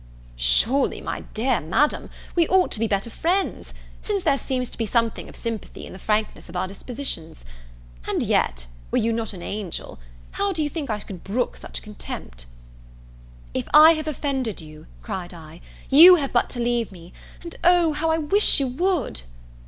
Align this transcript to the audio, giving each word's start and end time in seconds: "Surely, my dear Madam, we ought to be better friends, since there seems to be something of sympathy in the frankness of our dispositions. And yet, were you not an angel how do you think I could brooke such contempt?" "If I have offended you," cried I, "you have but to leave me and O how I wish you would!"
"Surely, 0.35 0.99
my 0.99 1.25
dear 1.35 1.59
Madam, 1.61 2.09
we 2.35 2.47
ought 2.47 2.71
to 2.71 2.79
be 2.79 2.87
better 2.87 3.11
friends, 3.11 3.71
since 4.01 4.23
there 4.23 4.39
seems 4.39 4.67
to 4.71 4.77
be 4.79 4.87
something 4.87 5.29
of 5.29 5.35
sympathy 5.35 5.85
in 5.85 5.93
the 5.93 5.99
frankness 5.99 6.49
of 6.49 6.55
our 6.55 6.67
dispositions. 6.67 7.45
And 8.07 8.23
yet, 8.23 8.65
were 8.89 8.97
you 8.97 9.13
not 9.13 9.33
an 9.33 9.43
angel 9.43 9.99
how 10.31 10.53
do 10.53 10.63
you 10.63 10.69
think 10.71 10.89
I 10.89 11.01
could 11.01 11.23
brooke 11.23 11.57
such 11.57 11.83
contempt?" 11.83 12.47
"If 13.53 13.69
I 13.75 13.91
have 13.91 14.07
offended 14.07 14.59
you," 14.59 14.87
cried 15.03 15.35
I, 15.35 15.61
"you 15.91 16.15
have 16.15 16.33
but 16.33 16.49
to 16.49 16.59
leave 16.59 16.91
me 16.91 17.13
and 17.43 17.55
O 17.63 17.93
how 17.93 18.09
I 18.09 18.17
wish 18.17 18.59
you 18.59 18.65
would!" 18.69 19.21